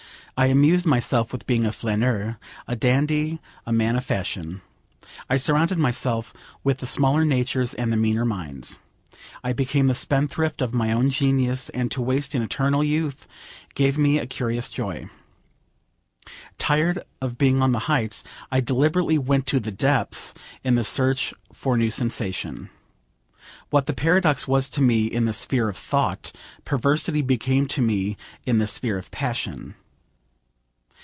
[0.37, 4.63] I amused myself with being a flaneur, a dandy, a man of fashion.
[5.29, 8.79] I surrounded myself with the smaller natures and the meaner minds.
[9.43, 13.27] I became the spendthrift of my own genius, and to waste an eternal youth
[13.75, 15.09] gave me a curious joy.
[16.57, 20.33] Tired of being on the heights, I deliberately went to the depths
[20.63, 22.71] in the search for new sensation.
[23.69, 26.31] What the paradox was to me in the sphere of thought,
[26.65, 29.75] perversity became to me in the sphere of passion.